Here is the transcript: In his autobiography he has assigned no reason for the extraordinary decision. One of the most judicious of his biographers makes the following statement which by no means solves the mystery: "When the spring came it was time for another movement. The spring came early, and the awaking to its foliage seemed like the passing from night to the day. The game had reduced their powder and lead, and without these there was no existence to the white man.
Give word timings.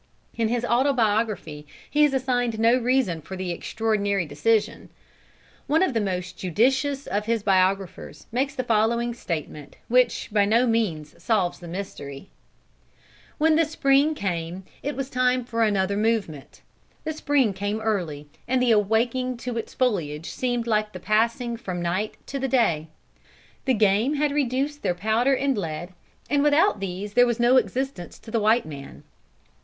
In 0.35 0.47
his 0.47 0.65
autobiography 0.65 1.67
he 1.87 2.01
has 2.01 2.11
assigned 2.15 2.57
no 2.59 2.75
reason 2.75 3.21
for 3.21 3.35
the 3.35 3.51
extraordinary 3.51 4.25
decision. 4.25 4.89
One 5.67 5.83
of 5.83 5.93
the 5.93 6.01
most 6.01 6.39
judicious 6.39 7.05
of 7.05 7.27
his 7.27 7.43
biographers 7.43 8.25
makes 8.31 8.55
the 8.55 8.63
following 8.63 9.13
statement 9.13 9.77
which 9.89 10.29
by 10.31 10.45
no 10.45 10.65
means 10.65 11.21
solves 11.23 11.59
the 11.59 11.67
mystery: 11.67 12.31
"When 13.37 13.55
the 13.55 13.63
spring 13.63 14.15
came 14.15 14.63
it 14.81 14.95
was 14.95 15.07
time 15.07 15.45
for 15.45 15.61
another 15.63 15.95
movement. 15.97 16.63
The 17.03 17.13
spring 17.13 17.53
came 17.53 17.79
early, 17.79 18.27
and 18.47 18.59
the 18.59 18.71
awaking 18.71 19.37
to 19.45 19.55
its 19.55 19.75
foliage 19.75 20.31
seemed 20.31 20.65
like 20.65 20.93
the 20.93 20.99
passing 20.99 21.57
from 21.57 21.79
night 21.79 22.15
to 22.25 22.39
the 22.39 22.47
day. 22.47 22.87
The 23.65 23.75
game 23.75 24.15
had 24.15 24.31
reduced 24.31 24.81
their 24.81 24.95
powder 24.95 25.35
and 25.35 25.55
lead, 25.55 25.93
and 26.27 26.41
without 26.41 26.79
these 26.79 27.13
there 27.13 27.27
was 27.27 27.39
no 27.39 27.57
existence 27.57 28.17
to 28.17 28.31
the 28.31 28.39
white 28.39 28.65
man. 28.65 29.03